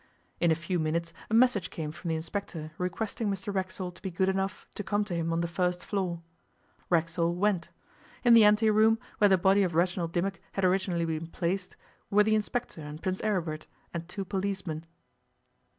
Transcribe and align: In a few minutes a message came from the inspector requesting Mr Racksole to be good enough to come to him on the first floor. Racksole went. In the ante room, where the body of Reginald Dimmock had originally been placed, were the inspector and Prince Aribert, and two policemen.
In 0.39 0.49
a 0.49 0.55
few 0.55 0.79
minutes 0.79 1.13
a 1.29 1.33
message 1.35 1.69
came 1.69 1.91
from 1.91 2.07
the 2.09 2.15
inspector 2.15 2.71
requesting 2.79 3.29
Mr 3.29 3.53
Racksole 3.53 3.91
to 3.91 4.01
be 4.01 4.09
good 4.09 4.29
enough 4.29 4.65
to 4.73 4.83
come 4.83 5.03
to 5.03 5.13
him 5.13 5.31
on 5.31 5.41
the 5.41 5.47
first 5.47 5.85
floor. 5.85 6.23
Racksole 6.89 7.35
went. 7.35 7.69
In 8.23 8.33
the 8.33 8.43
ante 8.43 8.71
room, 8.71 8.97
where 9.19 9.29
the 9.29 9.37
body 9.37 9.61
of 9.61 9.75
Reginald 9.75 10.11
Dimmock 10.11 10.39
had 10.53 10.65
originally 10.65 11.05
been 11.05 11.27
placed, 11.27 11.75
were 12.09 12.23
the 12.23 12.33
inspector 12.33 12.81
and 12.81 12.99
Prince 13.03 13.21
Aribert, 13.21 13.67
and 13.93 14.07
two 14.09 14.25
policemen. 14.25 14.87